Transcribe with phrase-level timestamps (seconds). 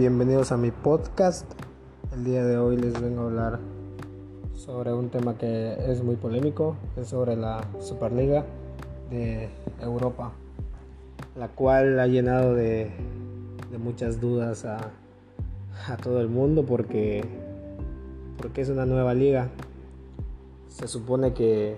[0.00, 1.44] bienvenidos a mi podcast.
[2.14, 3.58] El día de hoy les vengo a hablar
[4.54, 8.46] sobre un tema que es muy polémico, es sobre la Superliga
[9.10, 10.32] de Europa,
[11.36, 12.90] la cual ha llenado de,
[13.78, 14.90] muchas dudas a,
[16.02, 17.22] todo el mundo porque,
[18.38, 19.50] porque es una nueva liga.
[20.68, 21.76] Se supone que,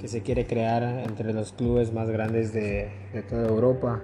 [0.00, 4.02] que se quiere crear entre los clubes más grandes de, de toda Europa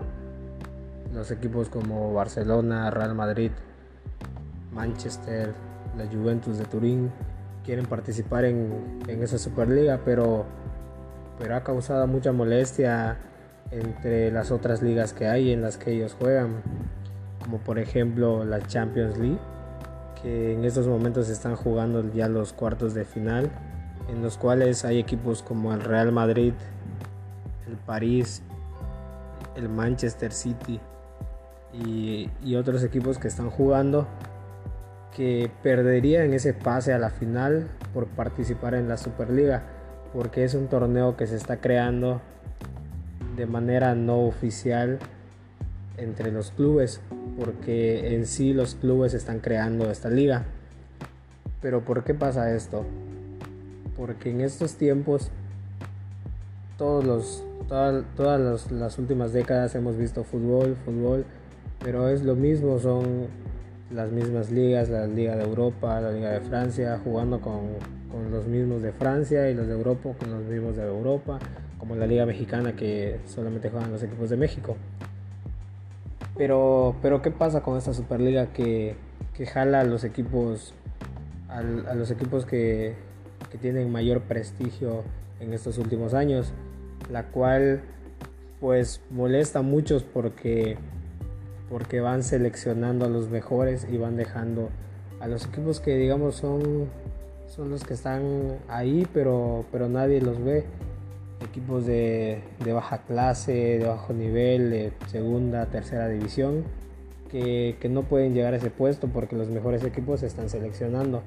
[1.14, 3.50] los equipos como Barcelona, Real Madrid,
[4.72, 5.52] Manchester,
[5.96, 7.10] la Juventus de Turín
[7.64, 10.44] quieren participar en, esa Superliga, pero,
[11.38, 13.18] pero ha causado mucha molestia
[13.70, 16.62] entre las otras ligas que hay en las que ellos juegan,
[17.42, 19.38] como por ejemplo la Champions League,
[20.20, 23.50] que en estos momentos están jugando ya los cuartos de final,
[24.08, 26.52] en los cuales hay equipos como el Real Madrid,
[27.68, 28.42] el París,
[29.56, 30.80] el Manchester City,
[31.72, 34.06] y, otros equipos que están jugando
[35.16, 39.62] que perderían ese pase a la final por participar en la Superliga,
[40.12, 42.20] porque es un torneo que se está creando
[43.36, 44.98] de manera no oficial
[45.98, 47.00] entre los clubes,
[47.38, 50.44] porque en sí los clubes están creando esta liga.
[51.60, 52.84] Pero ¿por qué pasa esto?
[53.96, 55.30] Porque en estos tiempos,
[56.78, 57.44] todos los,
[58.16, 61.26] todas, las últimas décadas hemos visto fútbol, fútbol,
[61.82, 63.26] pero es lo mismo, son
[63.90, 67.60] las mismas ligas, la Liga de Europa, la Liga de Francia, jugando con,
[68.10, 71.38] con, los mismos de Francia y los de Europa con los mismos de Europa,
[71.78, 74.76] como la Liga Mexicana que solamente juegan los equipos de México.
[76.36, 78.96] Pero, pero ¿qué pasa con esta Superliga que,
[79.34, 80.74] que jala a los equipos,
[81.48, 82.94] a, los equipos que,
[83.50, 85.02] que tienen mayor prestigio
[85.40, 86.52] en estos últimos años?
[87.10, 87.82] La cual
[88.60, 90.78] pues molesta a muchos porque
[91.72, 94.68] porque van seleccionando a los mejores y van dejando
[95.20, 96.86] a los equipos que digamos son,
[97.48, 100.64] son los que están ahí pero, pero nadie los ve.
[101.40, 106.62] Equipos de, baja clase, de bajo nivel, de segunda, tercera división,
[107.30, 111.22] que, no pueden llegar a ese puesto porque los mejores equipos se están seleccionando.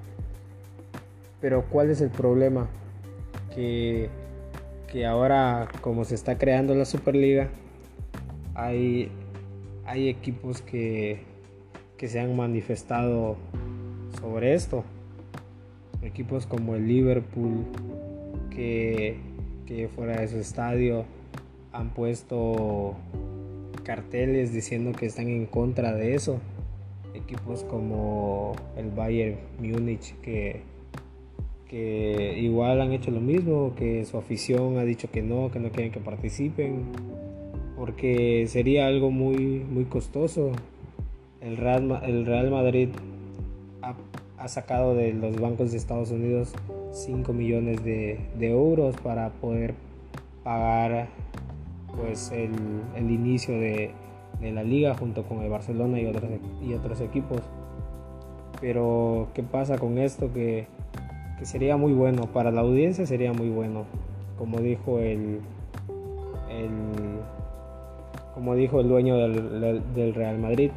[1.42, 2.68] Pero ¿cuál es el problema?
[3.54, 4.10] Que,
[4.88, 7.50] que ahora como se está creando la Superliga,
[8.54, 9.12] hay
[9.86, 11.20] hay equipos que,
[12.00, 13.36] se han manifestado
[14.20, 14.84] sobre esto.
[16.02, 17.66] Equipos como el Liverpool,
[18.50, 19.18] que,
[19.96, 21.06] fuera de su estadio
[21.72, 22.96] han puesto
[23.84, 26.40] carteles diciendo que están en contra de eso.
[27.14, 30.62] Equipos como el Bayern Múnich que,
[31.68, 35.70] que igual han hecho lo mismo, que su afición ha dicho que no, que no
[35.70, 36.86] quieren que participen
[37.86, 40.54] porque sería algo muy, muy costoso.
[41.40, 42.90] El Real, el Real Madrid
[44.40, 46.54] ha, sacado de los bancos de Estados Unidos
[46.92, 49.76] 5 millones de, euros para poder
[50.44, 51.10] pagar
[51.96, 52.52] pues el,
[52.98, 53.92] inicio de,
[54.42, 56.24] la liga junto con el Barcelona y otros,
[56.64, 57.42] y otros equipos.
[58.62, 60.34] Pero ¿qué pasa con esto?
[60.34, 60.66] Que,
[61.38, 63.86] que sería muy bueno, para la audiencia sería muy bueno.
[64.40, 65.40] Como dijo el,
[66.50, 67.05] el
[68.36, 70.70] como dijo el dueño del, Real Madrid.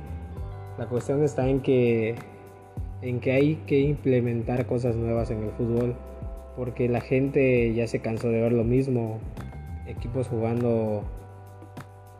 [0.79, 2.15] La cuestión está en que,
[3.03, 5.97] en que hay que implementar cosas nuevas en el fútbol,
[6.57, 9.19] porque la gente ya se cansó de ver lo mismo,
[9.89, 11.03] equipos jugando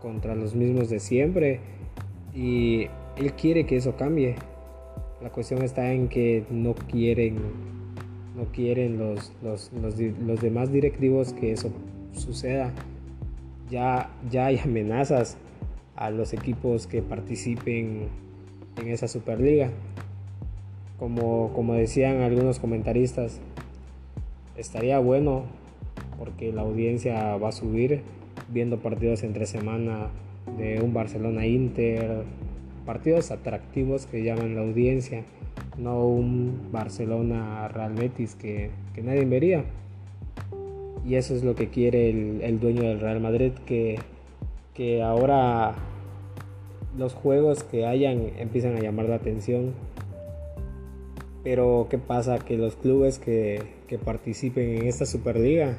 [0.03, 1.61] contra los mismos de siempre,
[2.35, 4.35] y él quiere que eso cambie.
[5.23, 7.37] La cuestión está en que no quieren,
[8.37, 11.71] no quieren los, los, los demás directivos que eso
[12.13, 12.73] suceda
[13.71, 15.37] ya, ya hay amenazas
[15.97, 18.09] a los equipos que participen
[18.77, 19.71] en esa Superliga.
[20.99, 23.41] Como, como decían algunos comentaristas,
[24.57, 25.45] estaría bueno
[26.19, 28.03] porque la audiencia va a subir
[28.49, 30.09] viendo partidos entre semana
[30.57, 32.25] de un Barcelona Inter,
[32.85, 35.23] partidos atractivos que llaman la audiencia,
[35.79, 39.65] no un Barcelona Real Betis que, que nadie vería.
[41.09, 43.99] Y eso es lo que quiere el, dueño del Real Madrid, que,
[44.75, 45.75] que ahora
[46.99, 49.73] los juegos que hayan empiezan a llamar la atención.
[51.43, 52.39] Pero ¿qué pasa?
[52.39, 53.63] Que los clubes que,
[54.05, 55.79] participen en esta Superliga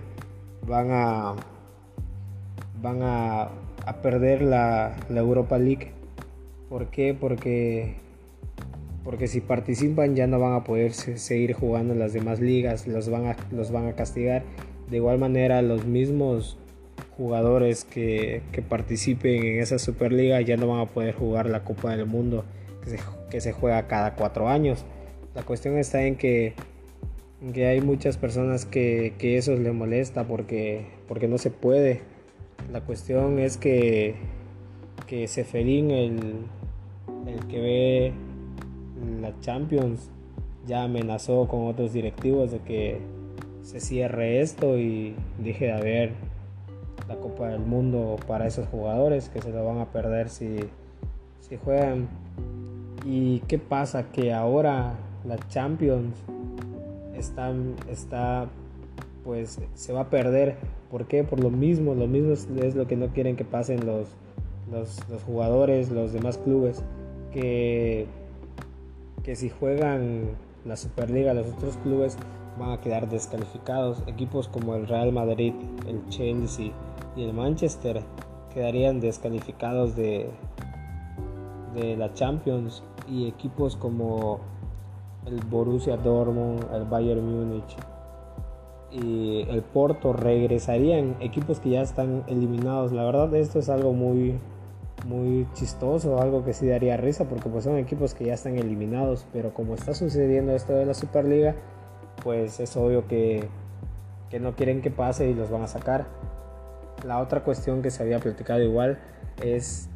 [0.66, 1.36] van a,
[2.82, 3.52] van a,
[4.02, 5.92] perder la, Europa League.
[6.70, 7.14] ¿Por qué?
[7.14, 7.98] Porque,
[9.04, 13.10] porque si participan ya no van a poder seguir jugando en las demás ligas, los
[13.10, 14.42] van a, los van a castigar
[14.90, 16.58] de igual manera, los mismos
[17.16, 22.06] jugadores que, participen en esa Superliga ya no van a poder jugar la Copa del
[22.06, 22.46] Mundo
[23.30, 24.86] que se, juega cada cuatro años.
[25.36, 26.54] La cuestión está en que,
[27.54, 32.02] que hay muchas personas que, eso les molesta porque, porque no se puede.
[32.72, 34.16] La cuestión es que,
[35.06, 36.20] que Seferín, el,
[37.28, 38.14] el que ve
[39.22, 40.10] la Champions,
[40.66, 43.19] ya amenazó con otros directivos de que
[43.70, 46.12] se cierre esto y dije de haber
[47.08, 50.58] la Copa del Mundo para esos jugadores que se lo van a perder si,
[51.40, 52.10] si juegan.
[53.06, 54.12] ¿Y qué pasa?
[54.12, 56.16] Que ahora la Champions
[57.16, 57.54] está,
[57.92, 58.48] está
[59.24, 60.56] pues se va a perder.
[60.90, 61.24] ¿Por qué?
[61.24, 64.08] Por lo mismo, lo mismo es lo que no quieren que pasen los,
[64.72, 66.84] los, los jugadores, los demás clubes,
[67.32, 68.08] que,
[69.22, 70.22] que si juegan
[70.66, 72.18] la Superliga, los otros clubes
[72.60, 74.04] van a quedar descalificados.
[74.06, 75.54] Equipos como el Real Madrid,
[75.88, 76.72] el Chelsea
[77.16, 78.02] y el Manchester
[78.54, 80.30] quedarían descalificados de,
[81.74, 84.40] de la Champions y equipos como
[85.26, 87.76] el Borussia Dortmund, el Bayern Múnich
[88.92, 92.92] y el Porto regresarían equipos que ya están eliminados.
[92.92, 94.40] La verdad esto es algo muy
[95.08, 99.26] muy chistoso, algo que sí daría risa porque pues son equipos que ya están eliminados,
[99.32, 101.56] pero como está sucediendo esto de la Superliga,
[102.24, 103.48] pues es obvio que,
[104.30, 106.08] que no quieren que pase y los van a sacar.
[107.06, 109.00] La otra cuestión que se había platicado igual
[109.42, 109.90] es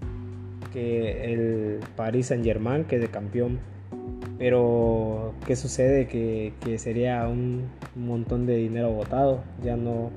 [0.71, 3.59] que el Paris Saint Germain quede campeón.
[4.37, 6.07] Pero ¿qué sucede?
[6.07, 9.43] Que, que sería un, montón de dinero botado.
[9.63, 10.09] Ya no,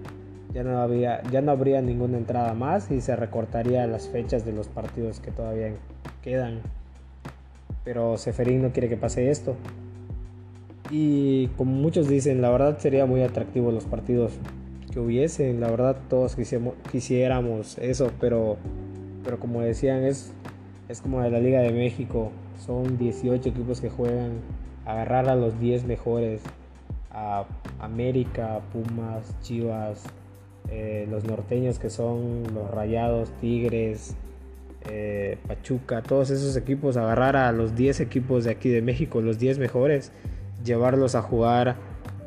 [0.53, 4.69] ya, no ya no habría ninguna entrada más y se recortaría las fechas de los
[4.69, 5.73] partidos que todavía
[6.23, 6.61] quedan.
[7.85, 9.57] Pero Seferín no quiere que pase esto.
[10.91, 14.33] Y como muchos dicen, la verdad sería muy atractivo los partidos
[14.93, 15.61] que hubiesen.
[15.61, 16.37] La verdad todos
[16.91, 18.57] quisiéramos eso, pero,
[19.25, 20.33] pero como decían, es,
[20.89, 22.31] es como de la Liga de México.
[22.65, 24.41] Son 18 equipos que juegan.
[24.85, 26.43] Agarrar a los 10 mejores.
[27.11, 27.47] A
[27.81, 30.05] América, Pumas, Chivas,
[30.71, 34.17] eh, los norteños que son los Rayados, Tigres,
[34.89, 39.39] eh, Pachuca, todos esos equipos, agarrar a los 10 equipos de aquí de México, los
[39.39, 40.13] 10 mejores,
[40.65, 41.77] llevarlos a jugar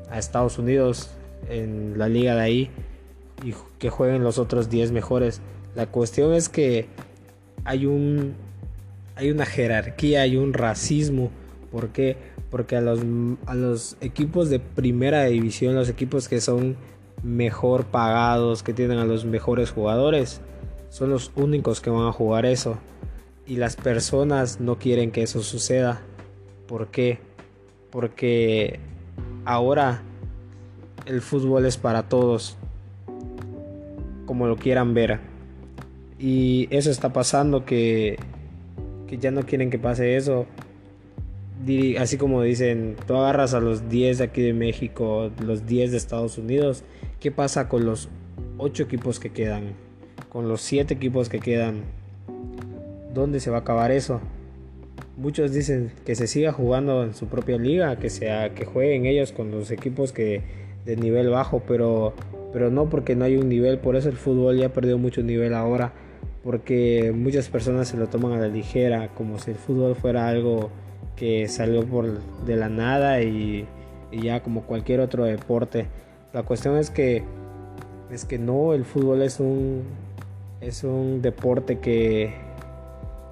[0.10, 1.12] a Estados Unidos
[1.50, 2.72] en la liga de ahí
[3.44, 5.42] y que jueguen los otros 10 mejores.
[5.76, 6.88] La cuestión es que
[7.64, 8.36] hay un
[9.20, 11.30] hay una jerarquía, hay un racismo.
[11.72, 12.16] ¿Por qué?
[12.50, 13.02] Porque a los,
[13.46, 16.78] a los equipos de primera división, los equipos que son
[17.22, 20.40] mejor pagados, que tienen a los mejores jugadores,
[20.90, 22.78] son los únicos que van a jugar eso.
[23.46, 26.02] Y las personas no quieren que eso suceda.
[26.66, 27.20] ¿Por qué?
[27.92, 28.80] Porque
[29.46, 30.02] ahora
[31.06, 32.58] el fútbol es para todos,
[34.26, 35.20] como lo quieran ver.
[36.20, 38.18] Y eso está pasando que,
[39.08, 40.46] que ya no quieren que pase eso.
[42.00, 45.98] Así como dicen, tú agarras a los 10 de aquí de México, los 10 de
[45.98, 46.84] Estados Unidos.
[47.20, 48.10] ¿Qué pasa con los
[48.58, 49.74] 8 equipos que quedan?
[50.30, 51.84] Con los 7 equipos que quedan.
[53.14, 54.22] ¿Dónde se va a acabar eso?
[55.20, 59.32] Muchos dicen que se siga jugando en su propia liga, que sea que jueguen ellos
[59.32, 60.42] con los equipos que
[60.86, 62.14] de nivel bajo, pero
[62.52, 65.22] pero no porque no hay un nivel, por eso el fútbol ya ha perdido mucho
[65.22, 65.94] nivel ahora,
[66.44, 70.72] porque muchas personas se lo toman a la ligera, como si el fútbol fuera algo
[71.16, 73.68] que salió por de la nada y,
[74.12, 75.88] y ya como cualquier otro deporte.
[76.34, 77.24] La cuestión es que
[78.12, 79.84] es que no, el fútbol es un
[80.62, 82.34] es un deporte que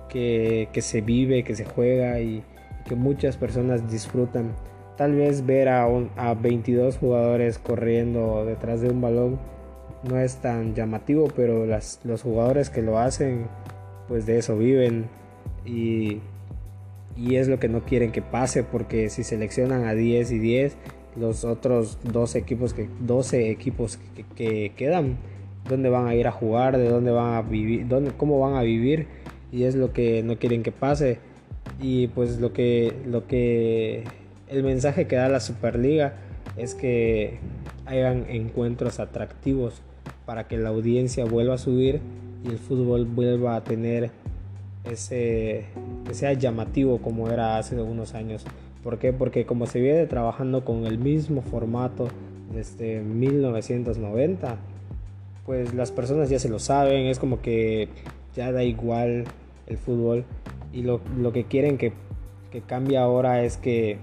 [0.09, 2.43] que, se vive, que se juega y
[2.85, 4.53] que muchas personas disfrutan.
[4.95, 9.39] Tal vez ver a, a 22 jugadores corriendo detrás de un balón
[10.03, 13.47] no es tan llamativo, pero los jugadores que lo hacen,
[14.07, 15.05] pues de eso viven
[15.65, 16.21] y,
[17.31, 20.77] es lo que no quieren que pase, porque si seleccionan a 10 y 10,
[21.15, 23.99] los otros 12 equipos que, 12 equipos
[24.35, 25.17] que quedan,
[25.67, 26.77] ¿dónde van a ir a jugar?
[26.77, 27.87] ¿De dónde van a vivir?
[27.87, 29.07] ¿Dónde, ¿Cómo van a vivir?
[29.57, 31.17] Y es lo que no quieren que pase
[31.81, 34.03] y pues lo que lo que
[34.49, 36.13] el mensaje que da la Superliga
[36.57, 37.39] es que
[37.87, 39.81] hagan encuentros atractivos
[40.27, 42.01] para que la audiencia vuelva a subir
[42.45, 44.11] y el fútbol vuelva a tener
[44.83, 45.65] ese
[46.05, 48.45] que sea llamativo como era hace unos años.
[48.83, 49.11] ¿Por qué?
[49.11, 52.09] Porque como se viene trabajando con el mismo formato
[52.53, 54.55] desde 1990,
[55.47, 57.89] pues las personas ya se lo saben, es como que
[58.35, 59.25] ya da igual
[59.67, 60.25] el fútbol
[60.73, 61.01] y lo,
[61.33, 61.93] que quieren que,
[62.51, 63.99] que, cambie ahora es que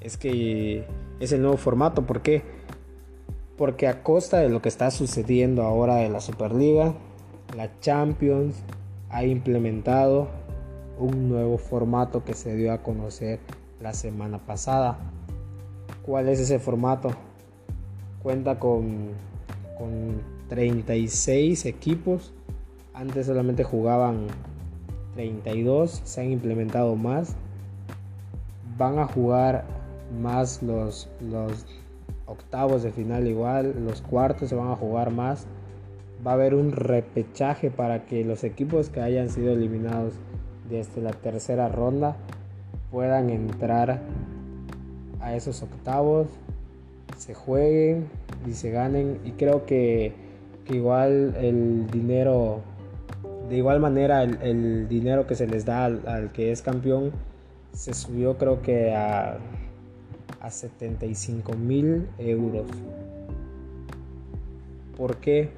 [0.00, 0.84] es que
[1.20, 2.42] es el nuevo formato ¿por qué?
[3.56, 6.94] Porque a costa de lo que está sucediendo ahora de la Superliga,
[7.54, 8.62] la Champions
[9.10, 10.28] ha implementado
[10.98, 13.38] un nuevo formato que se dio a conocer
[13.80, 14.98] la semana pasada.
[16.02, 17.10] ¿Cuál es ese formato?
[18.22, 19.10] Cuenta con,
[19.76, 22.32] con 36 equipos.
[22.94, 24.26] Antes solamente jugaban
[25.20, 27.36] 32, se han implementado más.
[28.78, 29.64] Van a jugar
[30.20, 31.66] más los, los
[32.26, 35.46] octavos de final igual, los cuartos se van a jugar más.
[36.26, 40.14] Va a haber un repechaje para que los equipos que hayan sido eliminados
[40.68, 42.16] desde la tercera ronda
[42.90, 44.00] puedan entrar
[45.20, 46.28] a esos octavos,
[47.18, 48.08] se jueguen
[48.46, 49.20] y se ganen.
[49.24, 50.14] Y creo que,
[50.68, 52.60] igual el dinero,
[53.50, 57.10] de igual manera el, dinero que se les da al, que es campeón,
[57.72, 59.38] se subió creo que a,
[60.40, 62.66] a 75 mil euros.
[64.96, 65.50] ¿Por qué?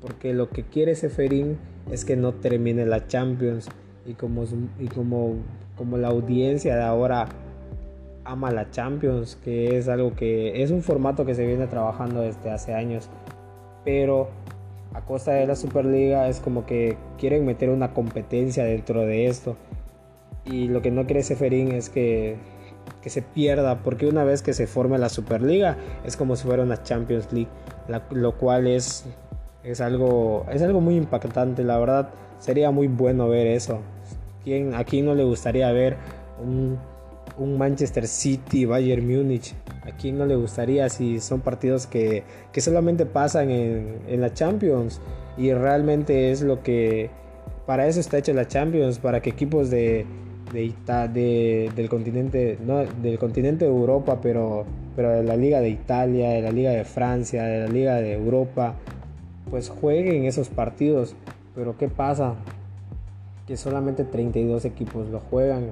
[0.00, 1.58] Porque lo que quiere Seferín
[1.92, 3.68] es que no termine la Champions
[4.06, 4.44] y como,
[4.78, 5.34] y como,
[5.76, 7.28] como la audiencia de ahora
[8.24, 12.50] ama la Champions, que es algo que es un formato que se viene trabajando desde
[12.50, 13.10] hace años,
[13.84, 14.28] pero
[14.98, 19.56] a costa de la Superliga es como que quieren meter una competencia dentro de esto.
[20.44, 22.36] Y lo que no quiere Seferín es que,
[23.00, 26.64] que se pierda, porque una vez que se forme la Superliga es como si fuera
[26.64, 27.50] una Champions League,
[28.10, 29.04] lo cual es,
[29.62, 33.78] es, algo, es algo muy impactante, la verdad sería muy bueno ver eso.
[34.42, 35.96] ¿Quién, ¿A no le gustaría ver
[36.42, 36.78] un,
[37.38, 39.54] un Manchester City, Bayern Múnich?
[39.82, 45.00] ¿A no le gustaría si son partidos que, que solamente pasan en, en, la Champions?
[45.36, 47.10] Y realmente es lo que...
[47.66, 50.06] Para eso está hecha la Champions, para que equipos de,
[50.52, 50.72] de,
[51.12, 54.64] de, del continente, no, del continente de Europa, pero,
[54.96, 58.14] pero de la Liga de Italia, de la Liga de Francia, de la Liga de
[58.14, 58.74] Europa,
[59.50, 61.14] pues jueguen esos partidos.
[61.54, 62.36] Pero ¿qué pasa?
[63.46, 65.70] Que solamente 32 equipos lo juegan.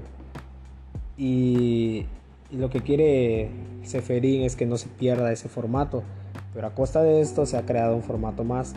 [1.16, 2.06] Y,
[2.52, 3.50] lo que quiere
[3.82, 6.02] Seferín es que no se pierda ese formato.
[6.54, 8.74] Pero a costa de esto se ha creado un formato más.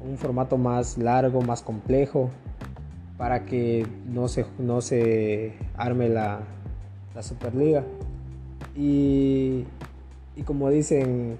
[0.00, 2.30] Un formato más largo, más complejo.
[3.18, 6.40] Para que no se, no se arme la,
[7.14, 7.84] la Superliga.
[8.74, 9.64] Y,
[10.34, 11.38] y como dicen,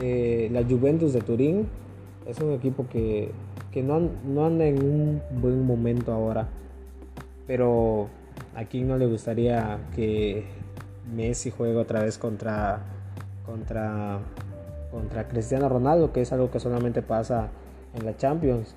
[0.00, 1.68] eh, la Juventus de Turín
[2.26, 3.32] es un equipo que
[3.72, 6.48] que no, no anda en un buen momento ahora.
[7.46, 8.08] Pero
[8.58, 10.44] a quién no le gustaría que
[11.14, 12.80] Messi juegue otra vez contra,
[13.46, 14.18] contra,
[14.90, 17.48] contra Cristiano Ronaldo, que es algo que solamente pasa
[17.94, 18.74] en la Champions.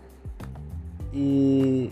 [1.11, 1.91] Y,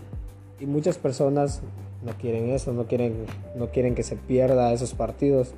[0.60, 1.62] y muchas personas
[2.06, 5.54] no quieren eso, no quieren, no quieren que se pierda esos partidos.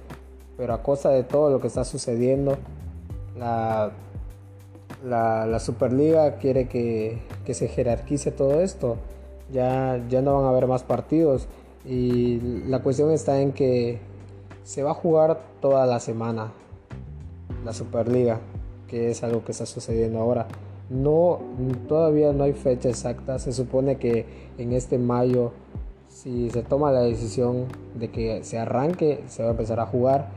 [0.58, 2.58] Pero a costa de todo lo que está sucediendo,
[3.38, 3.92] la
[5.04, 7.20] la, Superliga quiere que,
[7.54, 8.98] se jerarquice todo esto.
[9.52, 11.48] Ya, ya no van a haber más partidos.
[11.86, 14.00] Y la cuestión está en que
[14.64, 16.52] se va a jugar toda la semana
[17.66, 18.40] la Superliga,
[18.88, 20.48] que es algo que está sucediendo ahora.
[20.90, 21.40] No,
[21.88, 23.40] todavía no hay fecha exacta.
[23.40, 24.26] Se supone que
[24.58, 25.52] en este mayo,
[26.08, 30.30] si se toma la decisión de que se arranque, se va a empezar a jugar.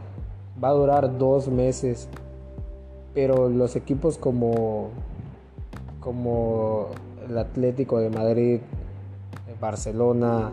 [0.63, 2.09] Va a durar dos meses
[3.15, 4.91] pero los equipos como,
[6.01, 6.89] como
[7.29, 8.61] el Atlético de Madrid,
[9.61, 10.51] Barcelona,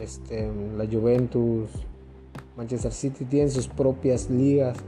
[0.00, 1.68] este, la Juventus,
[2.56, 4.78] Manchester City tienen sus propias ligas.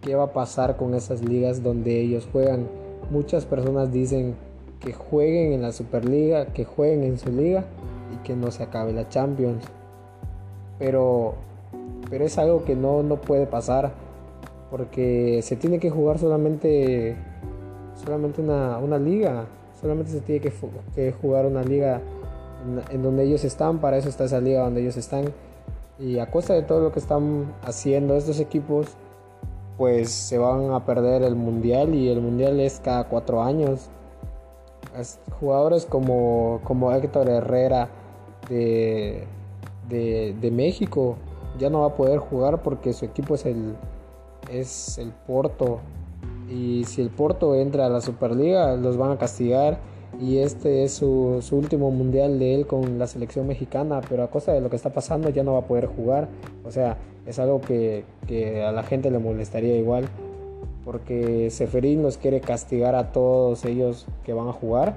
[0.00, 2.66] ¿Qué va a pasar con esas ligas donde ellos juegan?
[3.10, 4.34] Muchas personas dicen
[4.80, 7.64] que jueguen en la Superliga, que jueguen en su liga
[8.14, 9.64] y que no se acabe la Champions.
[10.78, 11.34] Pero,
[12.10, 13.92] pero es algo que no, no puede pasar
[14.74, 17.14] porque se tiene que jugar solamente,
[17.94, 19.44] solamente una, liga,
[19.80, 22.00] solamente se tiene que, jugar una liga
[22.90, 25.26] en, donde ellos están, para eso está esa liga donde ellos están.
[25.98, 28.88] Y a costa de todo lo que están haciendo estos equipos,
[29.76, 33.90] pues se van a perder el mundial y el mundial es cada cuatro años.
[35.40, 37.88] jugadores como, como Héctor Herrera
[38.48, 39.26] de,
[39.88, 41.16] de México
[41.58, 43.76] ya no va a poder jugar porque su equipo es el,
[44.50, 45.80] es el Porto.
[46.48, 49.78] Y si el Porto entra a la Superliga, los van a castigar.
[50.20, 54.00] Y este es su, último mundial de él con la selección mexicana.
[54.08, 56.28] Pero a costa de lo que está pasando ya no va a poder jugar.
[56.64, 58.04] O sea, es algo que,
[58.66, 60.06] a la gente le molestaría igual.
[60.84, 64.96] Porque Seferín los quiere castigar a todos ellos que van a jugar.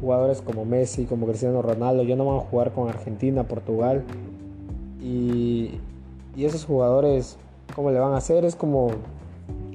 [0.00, 4.04] Jugadores como Messi, como Cristiano Ronaldo, ya no van a jugar con Argentina, Portugal.
[5.00, 5.78] Y,
[6.36, 7.38] y esos jugadores
[7.74, 8.44] ¿Cómo le van a hacer?
[8.44, 8.90] Es como,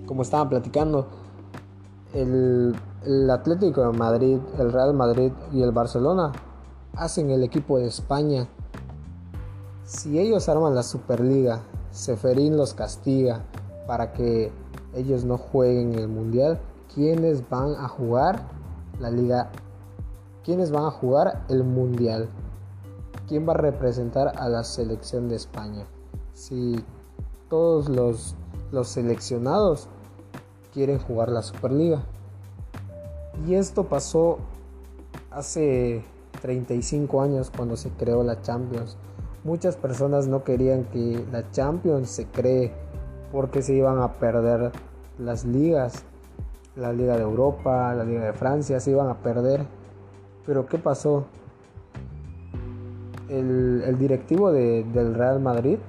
[0.06, 1.08] como estaban platicando,
[2.14, 6.32] el, el Atlético de Madrid, el Real Madrid y el Barcelona
[6.96, 8.48] hacen el equipo de España.
[9.84, 13.44] Si ellos arman la Superliga, Seferín los castiga
[13.88, 14.52] para que
[14.96, 16.60] ellos no jueguen el Mundial,
[16.94, 18.48] ¿quiénes van a jugar
[19.00, 19.52] la Liga?
[20.44, 22.28] ¿Quiénes van a jugar el Mundial?
[23.28, 25.86] ¿Quién va a representar a la selección de España?
[26.34, 26.84] Si
[27.50, 28.36] todos los,
[28.72, 29.88] los seleccionados
[30.74, 32.04] quieren jugar la Superliga.
[33.44, 34.40] Y esto pasó
[35.30, 36.04] hace
[36.42, 38.98] 35 años cuando se creó la Champions.
[39.44, 42.74] Muchas personas no querían que la Champions se cree
[43.32, 44.72] porque se iban a perder
[45.20, 46.04] las ligas.
[46.76, 49.66] La Liga de Europa, la Liga de Francia se iban a perder.
[50.46, 51.26] Pero ¿qué pasó?
[53.30, 55.80] El, directivo del Real Madrid,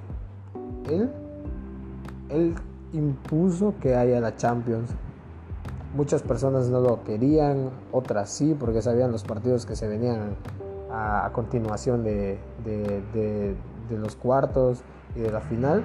[0.89, 1.11] él,
[2.31, 2.55] él
[2.93, 4.91] impuso que haya la Champions.
[5.95, 10.37] Muchas personas no lo querían, otras sí, porque sabían los partidos que se venían
[10.91, 12.39] a, continuación de,
[13.91, 14.83] los cuartos
[15.15, 15.83] y de la final.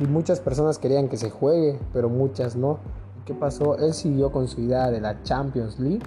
[0.00, 2.78] Y muchas personas querían que se juegue, pero muchas no.
[3.26, 3.76] ¿Qué pasó?
[3.78, 6.02] Él siguió con su idea de la Champions League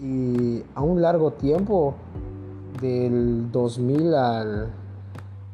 [0.00, 1.94] y a un largo tiempo,
[2.80, 4.68] del 2000 al,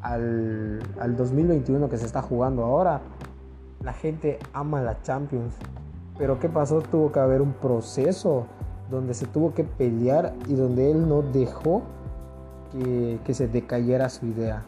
[0.01, 3.01] al, al 2021 que se está jugando ahora,
[3.83, 5.55] la gente ama la Champions.
[6.19, 6.81] Pero ¿qué pasó?
[6.81, 8.47] Tuvo que haber un proceso
[8.91, 11.83] donde se tuvo que pelear y donde él no dejó
[13.25, 14.65] que, se decayera su idea.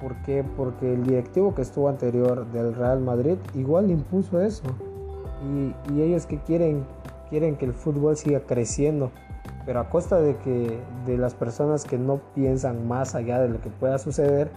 [0.00, 0.44] ¿Por qué?
[0.56, 4.64] Porque el directivo que estuvo anterior del Real Madrid igual impuso eso.
[5.90, 6.84] Y, ellos que quieren,
[7.30, 9.10] quieren que el fútbol siga creciendo,
[9.64, 13.60] pero a costa de que de las personas que no piensan más allá de lo
[13.60, 14.50] que pueda suceder,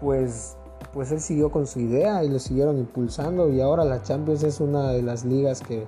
[0.00, 0.56] pues
[0.92, 4.60] pues él siguió con su idea y lo siguieron impulsando y ahora la Champions es
[4.60, 5.86] una de las ligas que,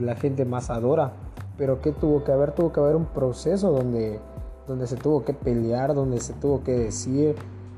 [0.00, 1.12] la gente más adora.
[1.56, 2.50] Pero ¿qué tuvo que haber?
[2.50, 4.18] Tuvo que haber un proceso donde,
[4.66, 7.36] donde se tuvo que pelear, donde se tuvo que decir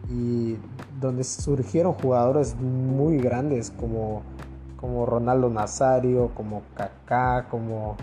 [0.08, 0.56] y
[0.98, 4.22] donde surgieron jugadores muy grandes como,
[4.80, 7.96] como Ronaldo Nazario, como Kaká, como,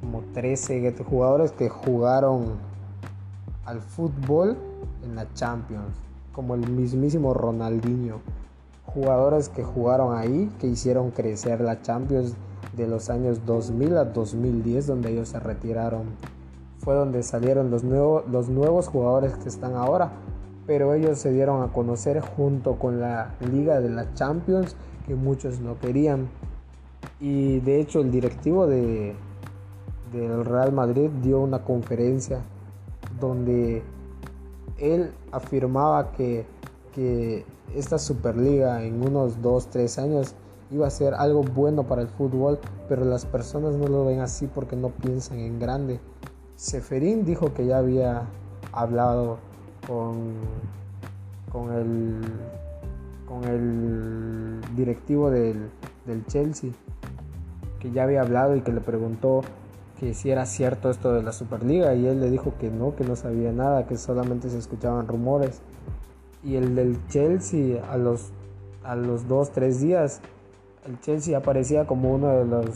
[0.00, 2.54] como 13 jugadores que jugaron
[3.66, 4.56] al fútbol
[5.02, 6.03] en la Champions
[6.34, 8.20] como el mismísimo Ronaldinho.
[8.84, 12.34] Jugadores que jugaron ahí, que hicieron crecer la Champions
[12.76, 16.02] de los años 2000 a 2010, donde ellos se retiraron.
[16.78, 20.12] Fue donde salieron los, nuevos, los nuevos jugadores que están ahora,
[20.66, 25.60] pero ellos se dieron a conocer junto con la Liga de la Champions, que muchos
[25.60, 26.28] no querían.
[27.20, 29.14] Y de hecho el directivo de,
[30.12, 32.40] del Real Madrid dio una conferencia
[33.20, 33.82] donde
[34.78, 36.46] él afirmaba que,
[37.74, 40.34] esta Superliga en unos 2, 3 años
[40.70, 44.46] iba a ser algo bueno para el fútbol, pero las personas no lo ven así
[44.46, 45.98] porque no piensan en grande.
[46.54, 48.28] Seferín dijo que ya había
[48.70, 49.38] hablado
[49.88, 50.34] con,
[51.50, 52.20] con, el,
[53.26, 55.70] con el directivo del,
[56.06, 56.70] del Chelsea,
[57.80, 59.40] que ya había hablado y que le preguntó
[59.98, 63.04] que si era cierto esto de la Superliga y él le dijo que no, que
[63.04, 65.60] no sabía nada, que solamente se escuchaban rumores.
[66.42, 68.30] Y el del Chelsea a los,
[68.82, 70.20] a los dos, tres días,
[70.86, 72.66] el Chelsea aparecía como uno de los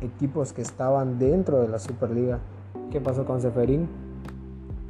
[0.00, 2.38] equipos que estaban dentro de la Superliga.
[2.92, 3.88] ¿Qué pasó con Seferín?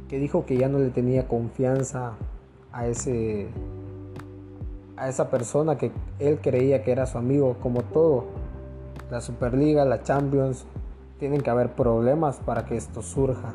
[0.07, 2.13] Que dijo que ya no le tenía confianza
[2.71, 3.47] a ese
[4.97, 8.25] a esa persona que él creía que era su amigo, como todo.
[9.11, 10.65] La Superliga, la Champions,
[11.19, 13.53] tienen que haber problemas para que esto surja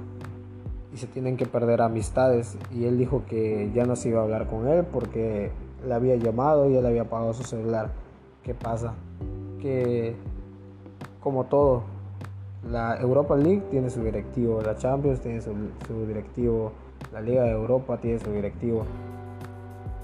[0.93, 4.25] y se tienen que perder amistades y él dijo que ya no se iba a
[4.25, 5.51] hablar con él porque
[5.87, 7.91] le había llamado y él había apagado su celular.
[8.43, 8.95] ¿Qué pasa?
[9.61, 10.15] Que
[11.21, 11.85] como todo,
[12.69, 15.53] la Europa League tiene su directivo, la Champions tiene su,
[15.87, 16.73] su directivo,
[17.13, 18.85] la Liga de Europa tiene su directivo,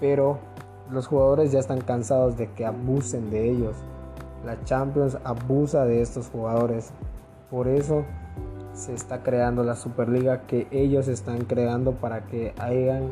[0.01, 0.39] pero
[0.91, 3.77] los jugadores ya están cansados de que abusen de ellos.
[4.47, 6.93] La Champions abusa de estos jugadores
[7.51, 8.05] por eso
[8.75, 13.11] se está creando la Superliga que ellos están creando para que hayan,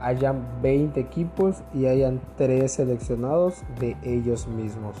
[0.00, 4.96] hayan 20 equipos y hayan 3 seleccionados de ellos mismos.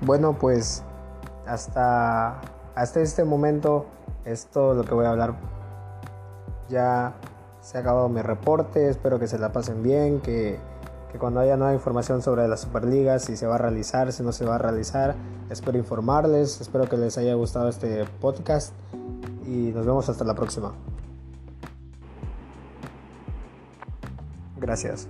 [0.00, 0.82] Bueno, pues
[1.46, 2.40] hasta,
[2.74, 3.86] hasta este momento
[4.24, 5.34] es todo lo que voy a hablar.
[6.68, 7.14] Ya
[7.60, 10.58] se ha acabado mi reporte, espero que se la pasen bien, que
[11.14, 14.32] que cuando haya nueva información sobre la Superliga, si se va a realizar, si no
[14.32, 15.14] se va a realizar,
[15.48, 18.74] espero informarles, espero que les haya gustado este podcast
[19.46, 20.74] y nos vemos hasta la próxima.
[24.56, 25.06] Gracias.